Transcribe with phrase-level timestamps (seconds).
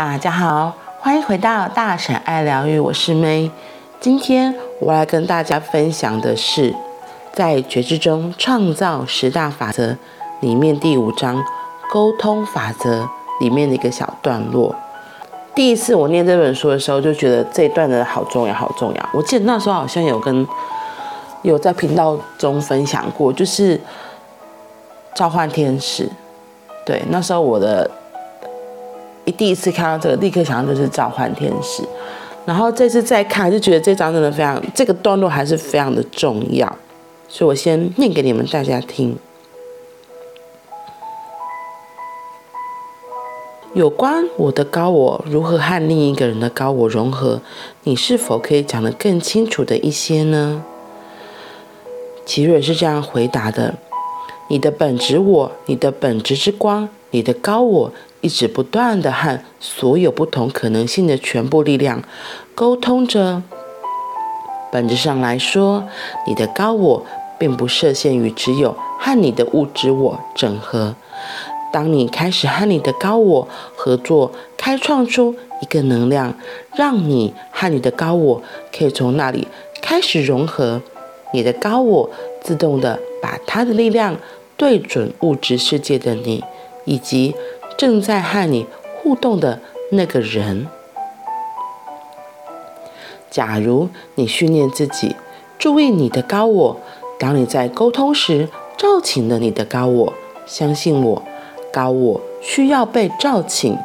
[0.00, 3.50] 大家好，欢迎回到大婶爱疗愈，我是 May。
[3.98, 6.72] 今天我来跟大家分享的是，
[7.32, 9.96] 在觉知中创造十大法则
[10.38, 11.42] 里面第五章
[11.90, 13.08] 沟通法则
[13.40, 14.72] 里面的一个小段落。
[15.52, 19.08] 第一次我念这本书的时候，就觉得这一段的好重要，好重要。
[19.12, 20.46] 我记得那时候好像有跟
[21.42, 23.80] 有在频道中分享过，就是
[25.16, 26.08] 召唤天使。
[26.86, 27.90] 对，那时候我的
[29.32, 31.82] 第一次看到这个，立刻想到就是召唤天使。
[32.44, 36.66] 然后这次再看，就觉得这章真的非常，这个段落还是非常的重要。
[37.28, 39.16] 所以我先念给你们大家听。
[43.74, 47.42] 有关我的高我如何和另一个人的高我融合，
[47.82, 50.64] 你是否可以讲得更清楚的一些呢？
[52.24, 53.74] 奇瑞是这样回答的。
[54.48, 62.02] 你的本质我，你的本质之光，你的高我，一直不断地和所有不同可能性的全部力量
[62.54, 63.42] 沟通着。
[64.70, 65.88] 本质上来说，
[66.26, 67.06] 你的高我
[67.38, 70.94] 并不设限于只有和你的物质我整合。
[71.72, 76.34] 当你开始和你的高我合作，开创出一个能量，
[76.74, 78.42] 让你和你的高我
[78.76, 79.48] 可以从那里
[79.80, 80.82] 开始融合，
[81.32, 82.10] 你的高我
[82.42, 84.16] 自动地把它的力量。
[84.58, 86.42] 对准物质世界的你，
[86.88, 87.34] 以及
[87.76, 89.60] 正在和你互动的
[89.92, 90.66] 那个人。
[93.30, 95.14] 假如你训练自己
[95.58, 96.80] 注意你的高我，
[97.18, 100.14] 当你在沟通时召请了你的高我，
[100.46, 101.22] 相信我，
[101.70, 103.76] 高我需要被召请，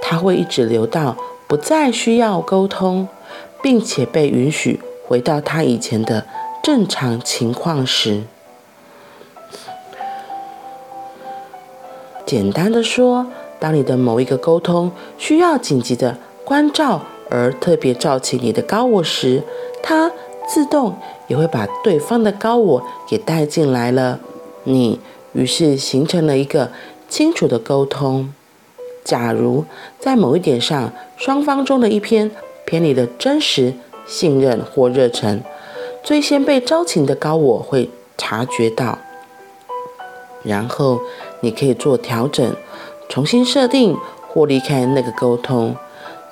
[0.00, 1.14] 它会一直留到
[1.46, 3.06] 不再需要沟通，
[3.62, 6.26] 并且被允许回到他以前的
[6.62, 8.22] 正常情况时。
[12.26, 13.24] 简单的说，
[13.60, 19.44] 当你的某一个沟通需要紧急的关照而特别召集你的高我时，
[19.80, 20.10] 它
[20.48, 20.96] 自动
[21.28, 24.18] 也会把对方的高我也带进来了。
[24.64, 24.98] 你
[25.34, 26.72] 于是形成了一个
[27.08, 28.34] 清楚的沟通。
[29.04, 29.64] 假如
[30.00, 32.32] 在某一点上，双方中的一篇
[32.64, 35.40] 偏离了真实、信任或热忱，
[36.02, 37.88] 最先被召请的高我会
[38.18, 38.98] 察觉到，
[40.42, 41.00] 然后。
[41.40, 42.54] 你可以做调整，
[43.08, 43.96] 重新设定
[44.28, 45.76] 或离开那个沟通。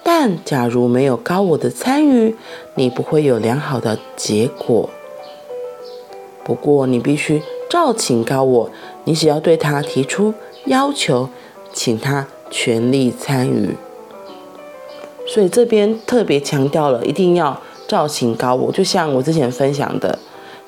[0.03, 2.37] 但假如没有高我的参与，
[2.75, 4.91] 你不会有良好的结果。
[6.44, 8.70] 不过你必须召请高我，
[9.04, 10.34] 你只要对他提出
[10.66, 11.31] 要求，
[11.72, 13.76] 请他全力参与。
[15.26, 20.19] 所以这边特别强调了，一定要召请高我，就像我之前分享的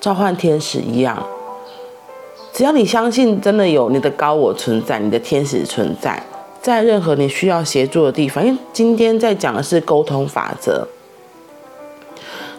[0.01, 1.27] 召唤天使一样。
[2.57, 6.19] 只要你相信真的有你的高我存在，你的天使存在，
[6.63, 10.89] 在任何你需要协助的地方，因为今天在讲的是沟通法则，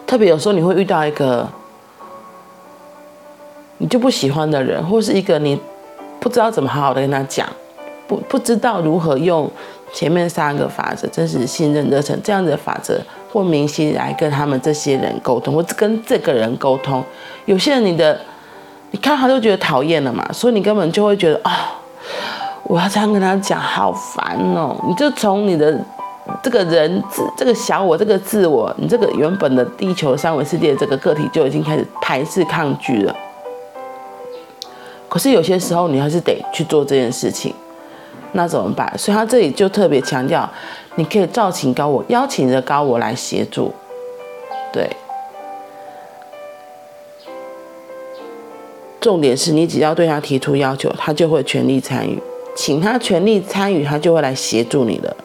[0.06, 1.48] 特别有时候你会遇到一个
[3.78, 5.58] 你就不喜欢的人，或是一个你
[6.20, 7.48] 不知道怎么好好的跟他讲，
[8.06, 9.50] 不不知道如何用
[9.92, 13.00] 前面三个法则，真实、信任、热忱这样的法则
[13.32, 17.02] 或明星来跟他们这些人沟通，或跟这个人沟通，
[17.46, 18.16] 有些人你的。
[18.90, 21.60] 你看他就觉得讨厌了嘛，所以你根本就会觉得啊、哦，
[22.64, 24.74] 我要这样跟他讲，好烦哦！
[24.88, 25.78] 你就从你的
[26.42, 33.14] 这个人自这个小我这个自我，你这个原本的地球三维世界这个个体就已经开始排斥抗拒了。
[35.08, 37.54] 可是有些时候你还是得去做这件事情，
[38.32, 38.90] 那怎么办？
[38.96, 40.48] 所以他这里就特别强调，
[40.96, 43.72] 你可以召请高我，邀请着高我来协助，
[44.72, 44.88] 对。
[49.00, 52.20] 重点是你只要对他提出要求，他就会全力参与，
[52.56, 55.16] 请他全力参与，他就会来协助你的。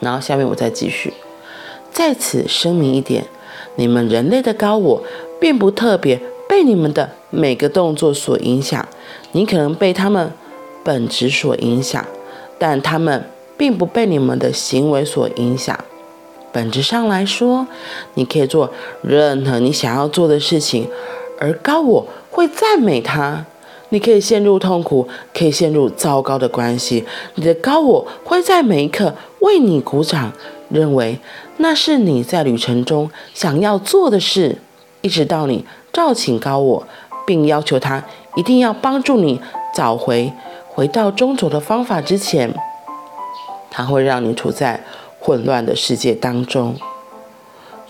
[0.00, 1.12] 然后下面我再继续，
[1.92, 3.24] 在此声明一点，
[3.74, 5.02] 你们人类的高我
[5.40, 8.86] 并不特别被你们的每个动作所影响，
[9.32, 10.32] 你可能被他们
[10.84, 12.06] 本质所影响，
[12.60, 15.76] 但他们并不被你们的行为所影响。
[16.52, 17.66] 本质上来说，
[18.14, 18.70] 你可以做
[19.02, 20.88] 任何你想要做的事情。
[21.40, 23.44] 而高我会赞美他，
[23.90, 27.04] 你可以陷入痛苦，可以陷入糟糕的关系，
[27.36, 30.32] 你的高我会在每一刻为你鼓掌，
[30.68, 31.18] 认为
[31.58, 34.58] 那是你在旅程中想要做的事，
[35.00, 36.86] 一直到你召请高我，
[37.26, 38.04] 并要求他
[38.36, 39.40] 一定要帮助你
[39.74, 40.32] 找回
[40.68, 42.52] 回到中轴的方法之前，
[43.70, 44.84] 他会让你处在
[45.18, 46.76] 混乱的世界当中。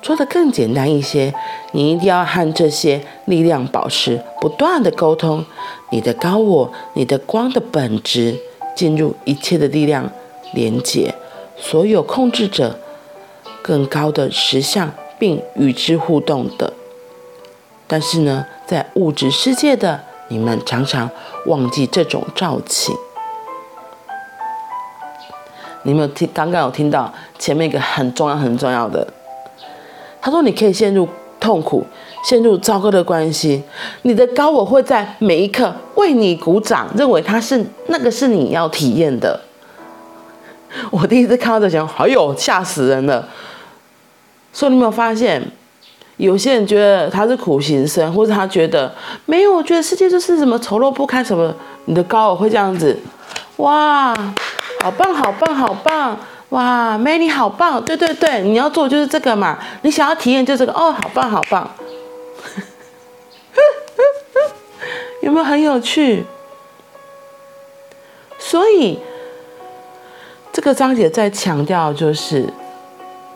[0.01, 1.35] 说得更简单一些，
[1.73, 5.45] 你一定要和这些力量保持不断的沟通。
[5.91, 8.39] 你的高我，你的光的本质，
[8.77, 10.11] 进入一切的力量
[10.53, 11.15] 连接
[11.57, 12.79] 所有控制者
[13.63, 16.73] 更高的实相，并与之互动的。
[17.87, 21.11] 但是呢，在物质世界的你们常常
[21.47, 22.95] 忘记这种召请。
[25.85, 26.29] 你们有听？
[26.35, 29.07] 刚刚有听到前面一个很重要、很重要的，
[30.21, 31.09] 他说：“你可以陷入
[31.41, 31.85] 痛苦，
[32.25, 33.63] 陷入糟糕的关系，
[34.03, 39.41] 你的高我会在每一刻为你鼓掌，认为他是那个是你要体验的。”
[40.91, 43.27] 我第一次看到这讲，哎呦，吓死人了！
[44.53, 45.43] 所以你有没有发现，
[46.19, 48.93] 有些人觉得他是苦行僧，或者他觉得
[49.25, 51.55] 没有，我觉得世界就是什么丑陋不堪什么，
[51.87, 52.99] 你的高我会这样子，
[53.57, 54.15] 哇！
[54.81, 56.19] 好棒，好棒，好棒！
[56.51, 57.85] 哇，Manny 好棒！
[57.85, 61.71] 对对对，你要做就是这个嘛，你想要体验就这个哦，好棒，好棒！
[65.21, 66.25] 有没有很有趣？
[68.39, 68.99] 所以
[70.51, 72.51] 这个章节在强调，就是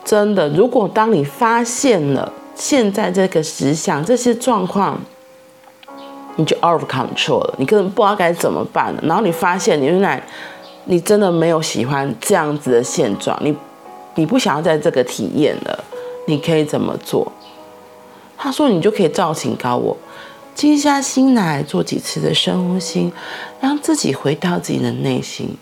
[0.02, 4.98] 真的，如果当你发现了现在这个实相这些状况，
[6.36, 9.02] 你就 out of control 了，你根本不知道该怎么办了。
[9.02, 10.22] 然后你发现你原来。
[10.84, 13.56] 你真的没有喜欢这样子的现状，你
[14.16, 15.84] 你不想要在这个体验了，
[16.26, 17.30] 你可以怎么做？
[18.36, 19.96] 他说，你就可以召请高我，
[20.54, 23.12] 静下心来做几次的深呼吸，
[23.60, 25.56] 让自己回到自己的内心，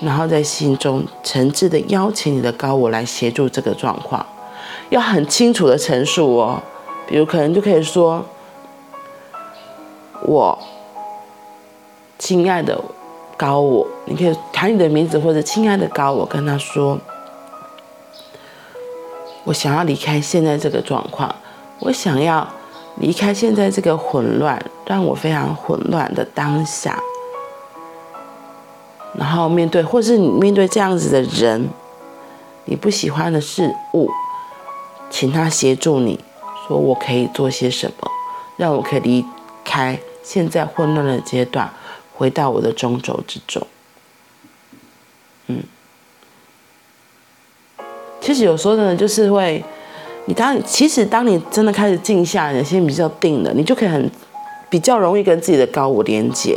[0.00, 4.24] 然后在心中诚挚的邀请你的高我来协助这个状况，
[4.90, 6.62] 要很清楚的陈述哦，
[7.08, 8.24] 比如可能就可以说，
[10.22, 10.56] 我
[12.18, 12.80] 亲爱的。
[13.42, 16.96] 高我，你可以喊你的名字，或者亲爱的高我，跟他说
[19.42, 21.34] ：“我想要离开现在这个状况，
[21.80, 22.46] 我想要
[22.98, 26.96] 离开现在这个混乱，让我非常混乱的当下。
[29.14, 31.68] 然后面对，或是你面对这样子的人，
[32.66, 34.08] 你不喜欢的事物，
[35.10, 36.20] 请他协助你，
[36.68, 38.08] 说我可以做些什么，
[38.56, 39.26] 让我可以离
[39.64, 41.68] 开现在混乱的阶段。”
[42.22, 43.66] 回到我的中轴之中，
[45.48, 45.60] 嗯，
[48.20, 49.64] 其实有时候呢，就是会，
[50.26, 54.08] 你当其实当你真的开始静下来，心比较定了，你就可以很
[54.70, 56.56] 比较容易跟自己的高我连接，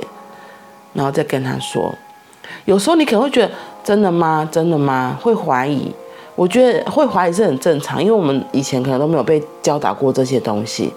[0.94, 1.92] 然后再跟他说。
[2.66, 3.52] 有时候你可能会觉得
[3.84, 4.48] 真的吗？
[4.52, 5.18] 真的吗？
[5.20, 5.92] 会怀疑。
[6.36, 10.94] 我觉得会怀疑是很正常，因为我们以前可能都没有被教导过这些东西，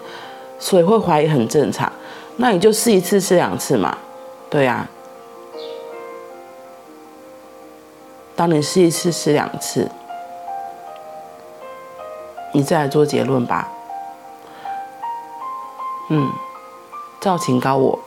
[0.59, 1.91] 所以会怀疑很正常。
[2.37, 3.97] 那你就试一次，试两次嘛。
[4.49, 4.87] 对呀，
[8.35, 9.89] 当你试一次、试两次，
[12.53, 13.69] 你再来做结论吧。
[16.09, 16.31] 嗯，
[17.21, 17.99] 召请高我，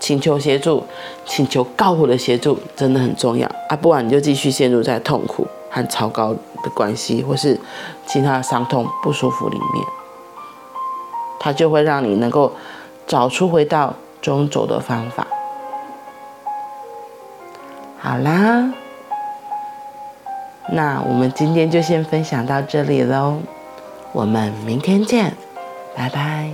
[0.00, 0.84] 请求协助，
[1.24, 3.76] 请求高我的协助，真的很重要啊！
[3.76, 7.56] 不然你就继续陷入在痛苦和超高的关系，或是
[8.04, 9.84] 其他的伤痛、不舒服里面，
[11.38, 12.52] 它就会让你能够
[13.06, 15.24] 找出回到中轴的方法。
[18.00, 18.72] 好啦，
[20.70, 23.40] 那我们今天就先分享到这里喽，
[24.12, 25.32] 我们明天见，
[25.96, 26.50] 拜拜。